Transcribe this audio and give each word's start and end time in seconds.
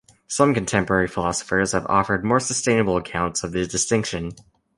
Some 0.27 0.55
contemporary 0.55 1.07
philosophers 1.07 1.73
have 1.73 1.85
offered 1.85 2.25
more 2.25 2.39
sustainable 2.39 2.97
accounts 2.97 3.43
of 3.43 3.51
the 3.51 3.67
distinction. 3.67 4.31